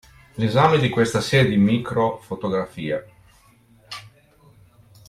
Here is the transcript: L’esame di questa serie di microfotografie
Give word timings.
L’esame 0.33 0.79
di 0.79 0.89
questa 0.89 1.21
serie 1.21 1.47
di 1.51 1.57
microfotografie 1.57 3.07